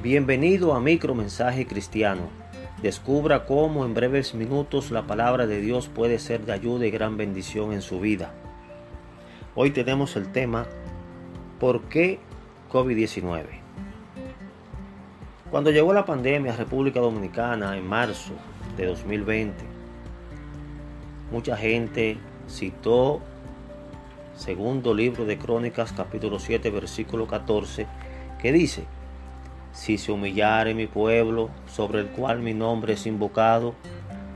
Bienvenido 0.00 0.74
a 0.74 0.80
Micromensaje 0.80 1.66
Cristiano. 1.66 2.28
Descubra 2.80 3.46
cómo 3.46 3.84
en 3.84 3.94
breves 3.94 4.32
minutos 4.32 4.92
la 4.92 5.08
palabra 5.08 5.48
de 5.48 5.60
Dios 5.60 5.88
puede 5.88 6.20
ser 6.20 6.46
de 6.46 6.52
ayuda 6.52 6.86
y 6.86 6.92
gran 6.92 7.16
bendición 7.16 7.72
en 7.72 7.82
su 7.82 7.98
vida. 7.98 8.32
Hoy 9.56 9.72
tenemos 9.72 10.14
el 10.14 10.30
tema 10.30 10.66
¿Por 11.58 11.82
qué 11.88 12.20
COVID-19? 12.70 13.46
Cuando 15.50 15.72
llegó 15.72 15.92
la 15.92 16.04
pandemia 16.04 16.52
a 16.52 16.56
República 16.56 17.00
Dominicana 17.00 17.76
en 17.76 17.84
marzo 17.84 18.34
de 18.76 18.86
2020, 18.86 19.64
mucha 21.32 21.56
gente 21.56 22.18
citó 22.48 23.20
segundo 24.36 24.94
libro 24.94 25.24
de 25.24 25.38
Crónicas 25.38 25.92
capítulo 25.92 26.38
7 26.38 26.70
versículo 26.70 27.26
14 27.26 27.88
que 28.40 28.52
dice, 28.52 28.84
si 29.72 29.98
se 29.98 30.12
humillare 30.12 30.74
mi 30.74 30.86
pueblo, 30.86 31.50
sobre 31.66 32.00
el 32.00 32.08
cual 32.08 32.40
mi 32.40 32.54
nombre 32.54 32.94
es 32.94 33.06
invocado, 33.06 33.74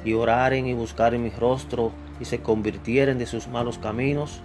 y 0.05 0.15
oraren 0.15 0.67
y 0.67 0.75
buscaren 0.75 1.23
mi 1.23 1.31
rostro, 1.31 1.93
y 2.21 2.25
se 2.25 2.41
convirtieren 2.41 3.19
de 3.19 3.27
sus 3.27 3.49
malos 3.49 3.79
caminos, 3.79 4.43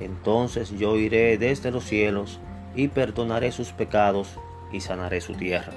entonces 0.00 0.70
yo 0.78 0.96
iré 0.96 1.38
desde 1.38 1.70
los 1.70 1.84
cielos, 1.84 2.40
y 2.74 2.88
perdonaré 2.88 3.52
sus 3.52 3.72
pecados, 3.72 4.38
y 4.72 4.80
sanaré 4.80 5.20
su 5.20 5.34
tierra. 5.34 5.72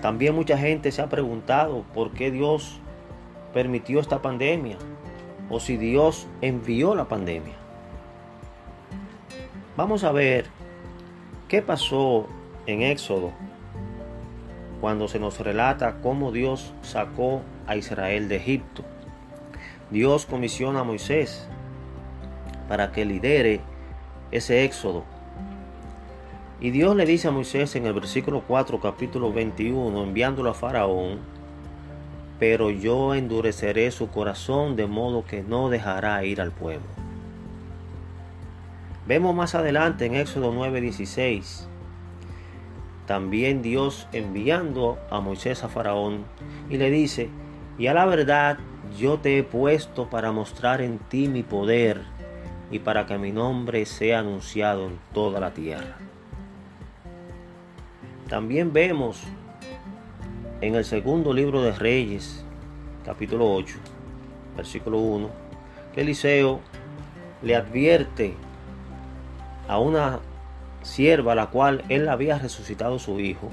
También 0.00 0.34
mucha 0.34 0.58
gente 0.58 0.92
se 0.92 1.00
ha 1.02 1.08
preguntado 1.08 1.84
por 1.94 2.10
qué 2.10 2.30
Dios 2.30 2.78
permitió 3.52 4.00
esta 4.00 4.20
pandemia, 4.20 4.76
o 5.50 5.60
si 5.60 5.76
Dios 5.76 6.26
envió 6.40 6.94
la 6.94 7.06
pandemia. 7.06 7.54
Vamos 9.76 10.04
a 10.04 10.12
ver 10.12 10.46
¿Qué 11.54 11.62
pasó 11.62 12.26
en 12.66 12.82
Éxodo 12.82 13.30
cuando 14.80 15.06
se 15.06 15.20
nos 15.20 15.38
relata 15.38 16.00
cómo 16.02 16.32
Dios 16.32 16.74
sacó 16.82 17.42
a 17.68 17.76
Israel 17.76 18.28
de 18.28 18.34
Egipto? 18.34 18.82
Dios 19.88 20.26
comisiona 20.26 20.80
a 20.80 20.82
Moisés 20.82 21.46
para 22.68 22.90
que 22.90 23.04
lidere 23.04 23.60
ese 24.32 24.64
éxodo. 24.64 25.04
Y 26.60 26.72
Dios 26.72 26.96
le 26.96 27.06
dice 27.06 27.28
a 27.28 27.30
Moisés 27.30 27.76
en 27.76 27.86
el 27.86 27.92
versículo 27.92 28.42
4, 28.48 28.80
capítulo 28.80 29.32
21, 29.32 30.02
enviándolo 30.02 30.50
a 30.50 30.54
Faraón, 30.54 31.20
pero 32.40 32.68
yo 32.70 33.14
endureceré 33.14 33.92
su 33.92 34.08
corazón 34.08 34.74
de 34.74 34.88
modo 34.88 35.24
que 35.24 35.44
no 35.44 35.70
dejará 35.70 36.24
ir 36.24 36.40
al 36.40 36.50
pueblo. 36.50 37.03
Vemos 39.06 39.34
más 39.34 39.54
adelante 39.54 40.06
en 40.06 40.14
Éxodo 40.14 40.52
9:16, 40.52 41.68
también 43.06 43.60
Dios 43.60 44.08
enviando 44.12 44.98
a 45.10 45.20
Moisés 45.20 45.62
a 45.62 45.68
Faraón 45.68 46.24
y 46.70 46.78
le 46.78 46.90
dice, 46.90 47.28
y 47.76 47.86
a 47.88 47.92
la 47.92 48.06
verdad 48.06 48.56
yo 48.98 49.18
te 49.18 49.36
he 49.36 49.42
puesto 49.42 50.08
para 50.08 50.32
mostrar 50.32 50.80
en 50.80 50.98
ti 50.98 51.28
mi 51.28 51.42
poder 51.42 52.00
y 52.70 52.78
para 52.78 53.04
que 53.04 53.18
mi 53.18 53.30
nombre 53.30 53.84
sea 53.84 54.20
anunciado 54.20 54.86
en 54.86 54.98
toda 55.12 55.38
la 55.38 55.52
tierra. 55.52 55.98
También 58.28 58.72
vemos 58.72 59.22
en 60.62 60.76
el 60.76 60.84
segundo 60.86 61.34
libro 61.34 61.60
de 61.60 61.72
Reyes, 61.72 62.42
capítulo 63.04 63.52
8, 63.52 63.76
versículo 64.56 64.96
1, 64.96 65.28
que 65.94 66.00
Eliseo 66.00 66.60
le 67.42 67.54
advierte 67.54 68.34
a 69.68 69.78
una 69.78 70.20
sierva 70.82 71.34
la 71.34 71.46
cual 71.46 71.84
él 71.88 72.08
había 72.08 72.38
resucitado 72.38 72.98
su 72.98 73.20
hijo, 73.20 73.50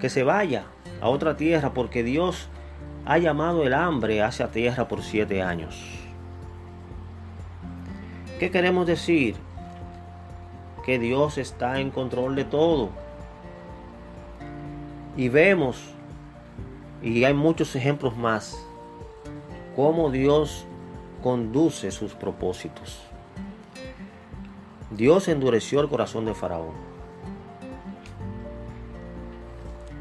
que 0.00 0.10
se 0.10 0.22
vaya 0.22 0.64
a 1.00 1.08
otra 1.08 1.36
tierra 1.36 1.72
porque 1.72 2.02
Dios 2.02 2.48
ha 3.04 3.18
llamado 3.18 3.64
el 3.64 3.74
hambre 3.74 4.22
hacia 4.22 4.50
tierra 4.50 4.88
por 4.88 5.02
siete 5.02 5.42
años. 5.42 5.80
¿Qué 8.40 8.50
queremos 8.50 8.86
decir? 8.86 9.36
Que 10.84 10.98
Dios 10.98 11.38
está 11.38 11.80
en 11.80 11.90
control 11.90 12.34
de 12.34 12.44
todo. 12.44 12.90
Y 15.16 15.28
vemos, 15.28 15.80
y 17.02 17.24
hay 17.24 17.32
muchos 17.32 17.74
ejemplos 17.76 18.16
más, 18.16 18.58
cómo 19.74 20.10
Dios 20.10 20.66
conduce 21.22 21.90
sus 21.90 22.12
propósitos. 22.12 23.00
Dios 24.90 25.26
endureció 25.26 25.80
el 25.80 25.88
corazón 25.88 26.24
de 26.24 26.34
Faraón. 26.34 26.74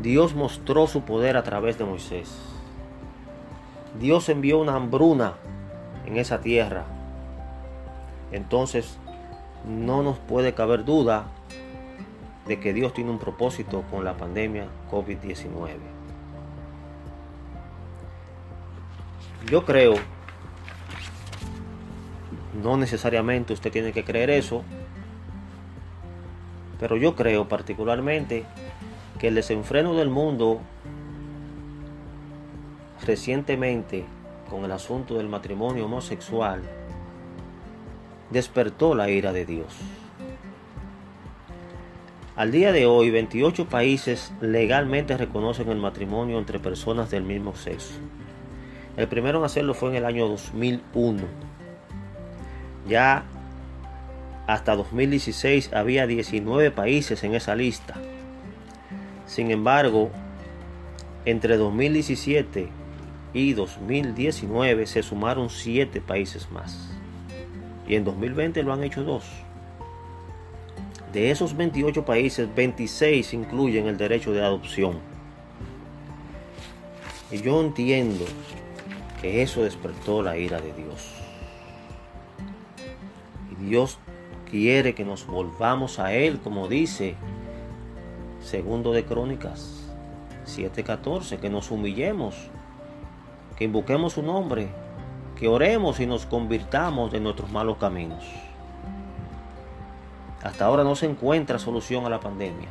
Dios 0.01 0.35
mostró 0.35 0.85
su 0.85 1.01
poder 1.01 1.37
a 1.37 1.43
través 1.43 1.79
de 1.79 1.85
Moisés. 1.85 2.37
Dios 3.99 4.29
envió 4.29 4.59
una 4.59 4.75
hambruna 4.75 5.33
en 6.05 6.17
esa 6.17 6.41
tierra. 6.41 6.85
Entonces, 8.31 8.99
no 9.67 10.03
nos 10.03 10.19
puede 10.19 10.53
caber 10.53 10.85
duda 10.85 11.25
de 12.45 12.59
que 12.59 12.73
Dios 12.73 12.93
tiene 12.93 13.09
un 13.09 13.17
propósito 13.17 13.83
con 13.89 14.03
la 14.03 14.15
pandemia 14.17 14.67
COVID-19. 14.91 15.69
Yo 19.49 19.65
creo 19.65 19.95
no 22.61 22.77
necesariamente 22.77 23.53
usted 23.53 23.71
tiene 23.71 23.91
que 23.91 24.03
creer 24.03 24.29
eso, 24.29 24.63
pero 26.79 26.97
yo 26.97 27.15
creo 27.15 27.47
particularmente 27.47 28.45
que 29.19 29.27
el 29.29 29.35
desenfreno 29.35 29.95
del 29.95 30.09
mundo 30.09 30.59
recientemente 33.05 34.05
con 34.49 34.65
el 34.65 34.71
asunto 34.71 35.15
del 35.15 35.27
matrimonio 35.27 35.85
homosexual 35.85 36.61
despertó 38.31 38.95
la 38.95 39.09
ira 39.09 39.31
de 39.31 39.45
Dios. 39.45 39.73
Al 42.35 42.51
día 42.51 42.73
de 42.73 42.85
hoy, 42.85 43.11
28 43.11 43.69
países 43.69 44.33
legalmente 44.41 45.15
reconocen 45.15 45.69
el 45.69 45.77
matrimonio 45.77 46.37
entre 46.37 46.59
personas 46.59 47.09
del 47.09 47.23
mismo 47.23 47.55
sexo. 47.55 47.93
El 48.97 49.07
primero 49.07 49.39
en 49.39 49.45
hacerlo 49.45 49.73
fue 49.73 49.91
en 49.91 49.95
el 49.95 50.05
año 50.05 50.27
2001 50.27 51.23
ya 52.87 53.23
hasta 54.47 54.75
2016 54.75 55.73
había 55.73 56.05
19 56.05 56.71
países 56.71 57.23
en 57.23 57.33
esa 57.35 57.55
lista. 57.55 57.95
Sin 59.25 59.49
embargo, 59.51 60.11
entre 61.25 61.57
2017 61.57 62.69
y 63.33 63.53
2019 63.53 64.85
se 64.85 65.03
sumaron 65.03 65.49
7 65.49 65.99
países 66.01 66.51
más. 66.51 66.91
Y 67.87 67.95
en 67.95 68.03
2020 68.03 68.63
lo 68.63 68.73
han 68.73 68.83
hecho 68.83 69.03
dos. 69.03 69.25
De 71.11 71.31
esos 71.31 71.55
28 71.55 72.05
países, 72.05 72.53
26 72.53 73.33
incluyen 73.33 73.87
el 73.87 73.97
derecho 73.97 74.31
de 74.31 74.43
adopción. 74.43 74.99
Y 77.31 77.41
yo 77.41 77.61
entiendo 77.61 78.25
que 79.21 79.41
eso 79.41 79.63
despertó 79.63 80.21
la 80.21 80.37
ira 80.37 80.61
de 80.61 80.73
Dios. 80.73 81.24
Dios 83.65 83.97
quiere 84.49 84.93
que 84.93 85.03
nos 85.03 85.25
volvamos 85.25 85.97
a 85.99 86.13
Él, 86.13 86.39
como 86.39 86.67
dice 86.67 87.15
segundo 88.39 88.91
de 88.91 89.05
Crónicas 89.05 89.91
7:14, 90.45 91.39
que 91.39 91.49
nos 91.49 91.71
humillemos, 91.71 92.35
que 93.57 93.63
invoquemos 93.63 94.13
su 94.13 94.21
nombre, 94.21 94.67
que 95.35 95.47
oremos 95.47 95.99
y 95.99 96.05
nos 96.05 96.27
convirtamos 96.27 97.11
de 97.11 97.19
nuestros 97.19 97.51
malos 97.51 97.77
caminos. 97.77 98.23
Hasta 100.43 100.65
ahora 100.65 100.83
no 100.83 100.95
se 100.95 101.07
encuentra 101.07 101.57
solución 101.57 102.05
a 102.05 102.09
la 102.09 102.19
pandemia. 102.19 102.69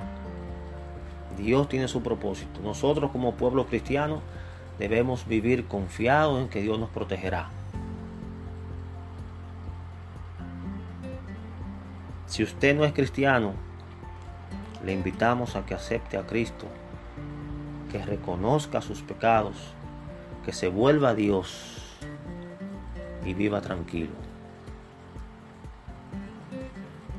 Dios 1.37 1.69
tiene 1.69 1.89
su 1.89 2.05
propósito. 2.05 2.61
Nosotros 2.63 3.11
como 3.11 3.35
pueblo 3.35 3.67
cristiano 3.67 4.21
debemos 4.79 5.27
vivir 5.27 5.67
confiados 5.67 6.41
en 6.41 6.49
que 6.49 6.63
Dios 6.63 6.79
nos 6.79 6.91
protegerá. 6.91 7.51
Si 12.27 12.43
usted 12.43 12.75
no 12.75 12.85
es 12.85 12.93
cristiano, 12.93 13.55
le 14.85 14.93
invitamos 14.93 15.57
a 15.57 15.65
que 15.65 15.75
acepte 15.75 16.17
a 16.17 16.27
Cristo, 16.27 16.67
que 17.91 18.05
reconozca 18.05 18.81
sus 18.81 19.03
pecados, 19.03 19.57
que 20.45 20.53
se 20.53 20.69
vuelva 20.69 21.11
a 21.11 21.15
Dios 21.15 21.99
y 23.25 23.35
viva 23.35 23.61
tranquilo. 23.61 24.13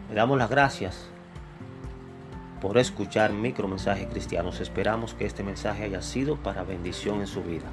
Le 0.09 0.15
damos 0.15 0.37
las 0.37 0.49
gracias 0.49 1.09
por 2.61 2.77
escuchar 2.77 3.33
micromensajes 3.33 4.07
cristianos. 4.07 4.59
Esperamos 4.59 5.13
que 5.13 5.25
este 5.25 5.43
mensaje 5.43 5.83
haya 5.83 6.01
sido 6.01 6.35
para 6.37 6.63
bendición 6.63 7.21
en 7.21 7.27
su 7.27 7.43
vida. 7.43 7.67